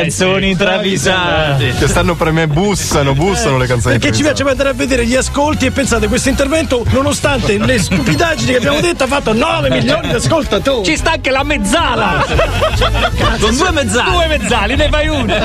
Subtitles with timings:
[0.00, 1.74] Canzoni travisate.
[1.76, 3.98] Che stanno per me, bussano, bussano le canzoni.
[3.98, 8.52] Perché ci piace andare a vedere gli ascolti e pensate, questo intervento, nonostante le stupidaggini
[8.52, 10.84] che abbiamo detto, ha fatto 9 milioni di ascoltatori.
[10.84, 12.24] Ci sta anche la mezzala.
[13.40, 14.10] Con due mezzali.
[14.12, 15.36] Due mezzali, ne fai una.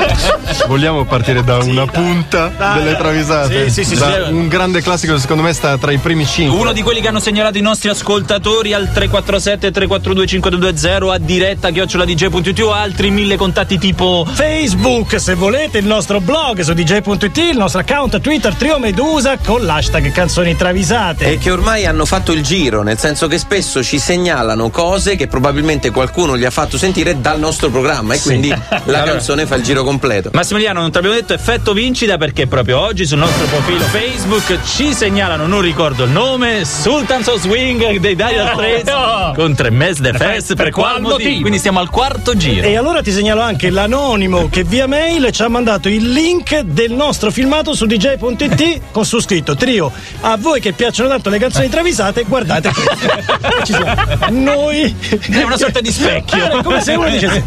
[0.68, 3.72] Vogliamo partire da una punta delle travisate?
[3.72, 4.32] Sì, sì, sì, Da sì.
[4.34, 6.60] Un grande classico che secondo me sta tra i primi cinque.
[6.60, 11.72] Uno di quelli che hanno segnalato i nostri ascoltatori al 347 342 5220 a diretta
[11.72, 17.56] chioccioladj.it o altri mille contatti tipo Facebook, se volete, il nostro blog su dj.it, il
[17.56, 21.32] nostro account Twitter Trio Medusa con l'hashtag canzoni travisate.
[21.32, 25.28] E che ormai hanno fatto il giro, nel senso che spesso ci segnalano cose che
[25.28, 29.64] probabilmente qualcuno gli ha fatto sentire dal nostro programma e quindi la canzone fa il
[29.64, 30.32] giro completo.
[30.34, 34.94] Massimiliano, non ti abbiamo detto effetto vincita perché proprio oggi sul nostro profilo Facebook ci
[34.94, 38.92] segnalano, non ricordo il nome, Sultans of Swing dei Dire Straits
[39.36, 41.40] con tre mesi de fest per, qual motivo?
[41.40, 42.68] Quindi stiamo al quarto giro.
[42.68, 46.92] E allora ti segnalo anche l'anonimo che via mail ci ha mandato il link del
[46.92, 49.92] nostro filmato su dj.it con su scritto trio.
[50.22, 53.64] A voi che piacciono tanto le canzoni travisate, guardate questo.
[53.64, 53.96] Ci siamo.
[54.30, 54.96] Noi.
[55.30, 56.60] È una sorta di specchio.
[56.60, 57.44] È come se uno dicesse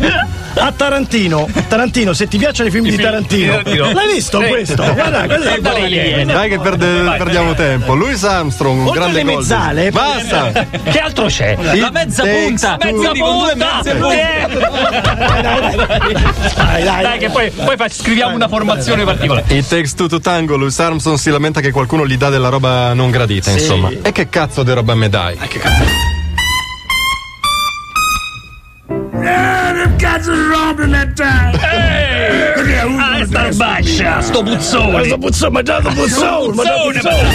[0.59, 4.83] a Tarantino, Tarantino, se ti piacciono i film di Tarantino, l'hai visto questo?
[4.95, 6.25] Guarda, questo è eh.
[6.25, 7.95] Dai che perde- perdiamo tempo.
[7.95, 9.41] Louis Armstrong, un Oltre grande alle gol.
[9.41, 10.67] mezzale, Basta.
[10.85, 11.57] Che altro c'è?
[11.77, 12.77] La mezza punta.
[12.83, 13.81] Mezza punta.
[13.83, 14.57] punte.
[16.57, 19.45] Dai, dai, Dai, che poi, poi fa- scriviamo una formazione particolare.
[19.55, 20.57] It takes two to tango.
[20.57, 23.91] Louis Armstrong si lamenta che qualcuno gli dà della roba non gradita, insomma.
[24.03, 25.37] E che cazzo di roba me dai?
[30.17, 31.61] Нас жаби летають!
[31.75, 33.01] Ей!
[33.01, 34.23] Ай, старбаща!
[34.23, 35.11] Сто бутсовий!
[35.11, 36.57] Забутсовий, да, забутсовий!
[36.57, 37.33] Забутсовий!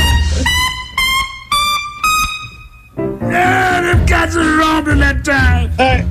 [5.77, 6.05] Eh,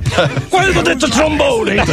[0.49, 1.85] quello ho detto trombone, una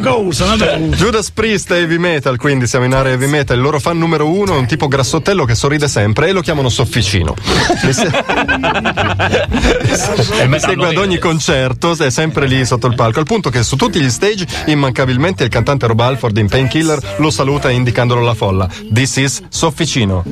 [0.00, 0.76] cosa, una cosa.
[0.76, 3.56] Judas Priest è heavy metal, quindi siamo in area heavy metal.
[3.56, 6.68] Il loro fan numero uno è un tipo grassottello che sorride sempre e lo chiamano
[6.68, 7.34] Sofficino.
[7.82, 8.10] Mi, se-
[10.46, 13.20] Mi segue ad ogni concerto, è sempre lì sotto il palco.
[13.20, 17.30] Al punto che su tutti gli stage, immancabilmente il cantante Rob Alford in Painkiller lo
[17.30, 18.68] saluta indicandolo alla folla.
[18.92, 20.24] This is Sofficino.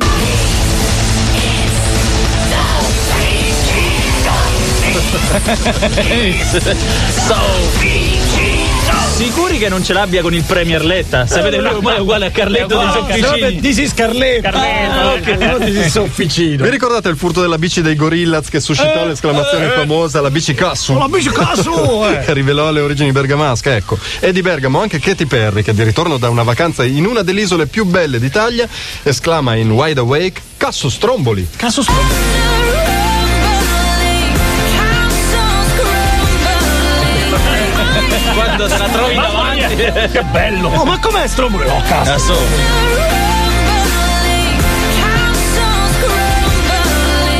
[9.20, 11.26] Sicuri che non ce l'abbia con il Premier Letta?
[11.26, 13.60] Sapete, lui ormai è uguale a Carletto dei Sofficini.
[13.60, 14.50] This is Carletto.
[14.50, 15.44] Carletto.
[15.44, 16.64] Ah, this is Sofficino.
[16.64, 20.96] Vi ricordate il furto della bici dei Gorillaz che suscitò l'esclamazione famosa la bici Cassu?
[20.96, 21.70] La bici Cassu,
[22.08, 22.24] eh.
[22.24, 23.98] che rivelò le origini bergamasche, ecco.
[24.20, 27.42] E di Bergamo anche Katy Perry, che di ritorno da una vacanza in una delle
[27.42, 28.66] isole più belle d'Italia,
[29.02, 31.46] esclama in Wide Awake: Casso Stromboli!
[31.56, 32.89] Caso sp-
[38.60, 39.74] Quando te la trovi davanti.
[40.12, 40.68] Che bello!
[40.68, 41.66] Oh, ma com'è Stromboli?
[41.66, 42.34] Oh, cazzo!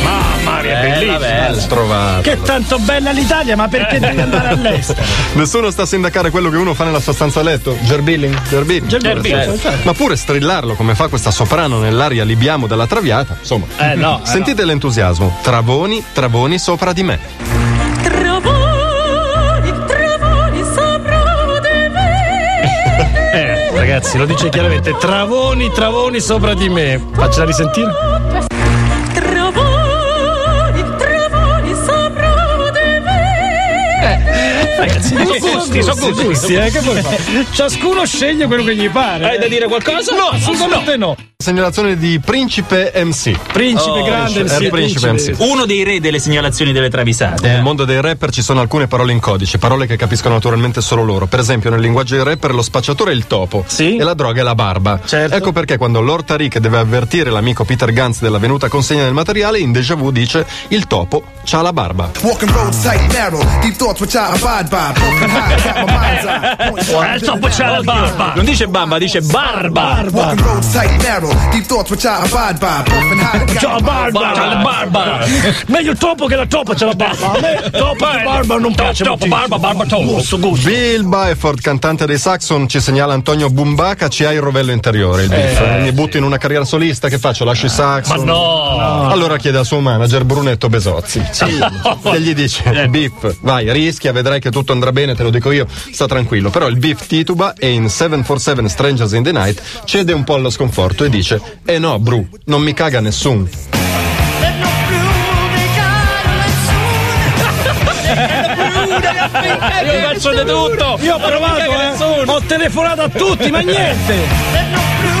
[0.01, 1.61] Mamma mia, bella.
[1.67, 2.21] Trovato.
[2.21, 4.99] Che tanto bella l'Italia, ma perché devi andare all'estero?
[5.33, 7.77] Nessuno sta a sindacare quello che uno fa nella sua stanza a letto.
[7.81, 8.41] Gerbilling?
[8.47, 8.87] Gerbilling.
[8.87, 9.79] Gerbilling, certo.
[9.83, 13.37] Ma pure strillarlo come fa questa soprano nell'aria libiamo della traviata.
[13.39, 13.67] Insomma.
[13.77, 14.21] Eh no.
[14.23, 15.37] Sentite l'entusiasmo.
[15.43, 17.60] Travoni, travoni sopra di me.
[23.81, 24.95] Ragazzi, lo dice chiaramente.
[24.95, 27.03] Travoni, travoni sopra di me.
[27.13, 28.50] Faccela risentire.
[34.81, 37.45] Ragazzi, sono gusti, sono gusti, eh, che vuoi fare?
[37.53, 39.29] Ciascuno sceglie quello che gli pare.
[39.29, 40.15] Hai da dire qualcosa?
[40.15, 41.15] No, assolutamente no.
[41.37, 43.31] Segnalazione di Principe MC.
[43.51, 45.35] Principe Oh, grande, sì, il principe MC.
[45.39, 47.47] Uno dei re delle segnalazioni delle travisate.
[47.47, 51.03] Nel mondo dei rapper ci sono alcune parole in codice, parole che capiscono naturalmente solo
[51.03, 51.25] loro.
[51.25, 53.97] Per esempio, nel linguaggio dei rapper lo spacciatore è il topo Sì.
[53.97, 54.99] e la droga è la barba.
[55.03, 55.35] Certo.
[55.35, 59.57] Ecco perché quando Lord Tariq deve avvertire l'amico Peter Guns della venuta consegna del materiale,
[59.59, 62.11] in Deja Vu dice il topo c'ha la barba.
[62.21, 64.77] Walking roads tight narrow, deep thoughts which I abide Eh,
[67.57, 68.33] la barba.
[68.35, 70.03] Non dice bamba, dice barba.
[70.11, 72.83] Walking roads tight narrow, deep thoughts which I abide by.
[73.81, 74.31] Barba.
[74.33, 75.25] C'ha la barba.
[75.67, 77.31] Meglio topo che la topa c'ha la barba.
[77.31, 80.13] A me topo e barba non piace Topo, barba, barba, topo.
[80.13, 80.69] Gusto, gusto.
[80.69, 85.23] Bill Byford, cantante dei Saxon, ci segnala Antonio Bumbaca, ci ha il rovello interiore.
[85.23, 85.79] Il beef.
[85.81, 87.43] Mi butto in una carriera solista, che faccio?
[87.43, 88.17] Lascio i Saxon?
[88.19, 89.09] Ma no.
[89.09, 91.21] Allora chiede al suo manager Brunetto Besozzi.
[92.03, 95.67] E gli dice: Beef, vai, rischia, vedrai che tutto andrà bene, te lo dico io,
[95.69, 96.49] sta tranquillo.
[96.49, 100.49] Però il beef tituba e in 747 Strangers in the Night cede un po' allo
[100.49, 103.49] sconforto e dice: Eh no, Bru, non mi caga nessun.
[109.83, 110.97] Io io faccio di tutto.
[111.01, 111.89] Io ho provato, eh.
[111.89, 112.33] nessuno.
[112.33, 115.19] Ho telefonato a tutti, ma niente.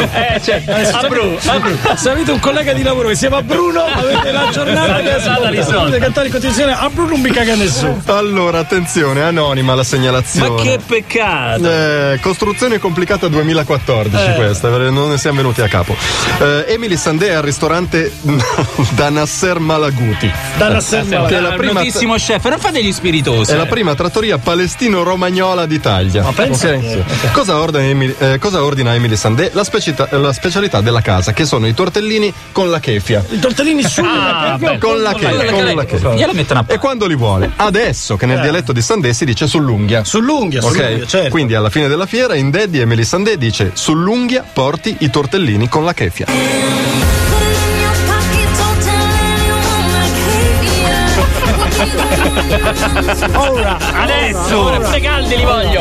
[0.00, 0.62] Eh, cioè,
[0.92, 1.76] a Bru, a Bru.
[1.96, 5.48] Se avete un collega di lavoro che si chiama Bruno, avete la giornata che giornata
[5.48, 5.98] risolta.
[5.98, 6.72] cantare in continuazione.
[6.72, 8.02] A Bruno non mi caga nessuno.
[8.06, 10.62] Allora, attenzione, anonima la Ma segnalazione.
[10.62, 11.64] che peccato.
[11.70, 15.94] Eh, costruzione complicata 2014 questa, non ne siamo venuti a capo.
[16.40, 18.12] Eh, Emily Sandé al ristorante
[18.94, 20.30] da Nasser Malaguti.
[20.56, 23.52] Da Nasser Che è la prima- notissimo chef, non fate gli spiritosi.
[23.52, 26.22] È la prima trattoria palestino-romagnola d'Italia.
[26.34, 26.80] pensa Ok?
[26.80, 29.50] che- Cosa, ordina Emily, eh, cosa ordina Emily Sandé?
[29.52, 33.24] La, specita- la specialità della casa, che sono i tortellini con la kefia.
[33.28, 34.14] I tortellini sulla
[34.52, 35.28] Ah, beh, Con la con la- kefia.
[35.28, 36.14] con la- Con la kefia.
[36.14, 37.50] Gliela mettono a E quando li vuole?
[37.56, 40.02] Adesso, che nel dialetto di Sandé si dice sull'unghia.
[40.04, 41.30] Sull'unghia, Ok, sull'unghia, certo.
[41.30, 45.84] quindi alla fine della fiera in Daddy Emily Sandé dice sull'unghia porti i tortellini con
[45.84, 46.26] la kefia.
[53.34, 55.80] Ora, Adesso, ora pure caldi li voglio.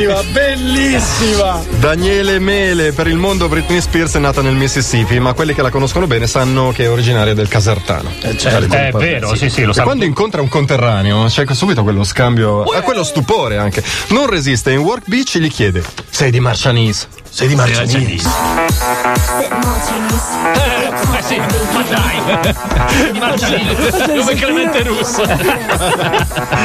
[0.00, 1.62] Bellissima, bellissima.
[1.78, 5.70] Daniele Mele, per il mondo Britney Spears è nata nel Mississippi, ma quelli che la
[5.70, 8.10] conoscono bene sanno che è originaria del Casertano.
[8.36, 8.74] certo.
[8.74, 9.82] È vero, sì, sì, lo E sa.
[9.82, 13.82] quando incontra un conterraneo c'è subito quello scambio, a quello stupore anche.
[14.08, 17.08] Non resiste, in Work Beach gli chiede: Sei di Marcianis?
[17.32, 18.26] Sei di Marcianis?
[21.16, 21.40] Eh sì,
[21.72, 22.20] ma dai.
[23.10, 23.74] Di Marcialino.
[24.20, 25.24] Come Clemente Russo.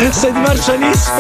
[0.10, 1.12] Sei di Marcianis?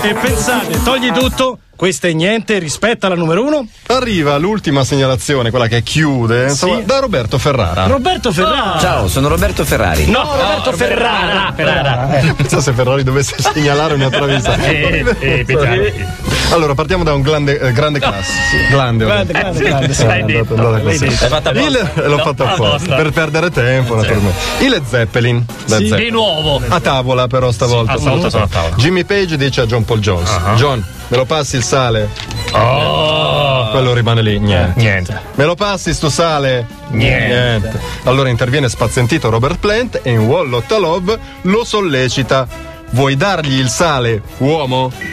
[0.00, 3.66] E pensate, togli tutto, questo è niente rispetto alla numero uno.
[3.88, 6.84] Arriva l'ultima segnalazione, quella che chiude, insomma, Sì.
[6.84, 7.86] da Roberto Ferrara.
[7.86, 8.78] Roberto Ferrara.
[8.80, 10.10] Ciao, sono Roberto Ferrari.
[10.10, 11.52] No, Roberto Ferrara.
[11.54, 12.08] Ferrara.
[12.36, 14.56] Pensa se Ferrari dovesse segnalare una traversa.
[14.56, 16.14] Eh, eh, piano.
[16.50, 18.32] Allora, partiamo da un grande, eh, grande classe.
[18.70, 19.92] Grande, Grande, grande, grande.
[19.94, 20.54] Sì, detto, detto.
[20.54, 21.50] L'hai fatta.
[21.50, 22.94] Il- eh, l'ho fatto apposta apposta.
[22.96, 24.38] per perdere tempo, naturalmente.
[24.64, 25.44] I Led Zeppelin.
[25.64, 26.12] Di Zeppelin.
[26.12, 26.62] nuovo.
[26.68, 27.92] A tavola, però, stavolta.
[27.92, 28.74] a stavolta sono a tavola.
[28.76, 32.08] Jimmy Page dice a John Paul Jones: John, me lo passi il sale?
[32.52, 34.80] Oh, Quello rimane lì, niente.
[34.80, 35.20] niente.
[35.34, 36.66] Me lo passi sto sale?
[36.88, 37.78] Niente.
[38.04, 42.46] Allora interviene spazientito Robert Plant e in Wall Love lo sollecita.
[42.90, 44.90] Vuoi dargli il sale, uomo?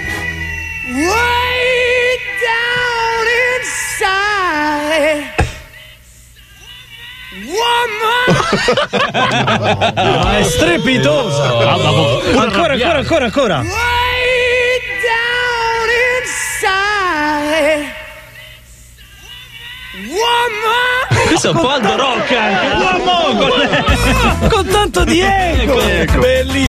[9.14, 11.44] Ma è strepitosa.
[12.40, 13.64] Ancora, ancora, ancora, ancora.
[21.28, 22.68] Questo è un po' Aldo Rock anche.
[23.04, 24.50] Uomo!
[24.50, 25.76] Con tanto di eco.
[26.20, 26.54] Bellissimo.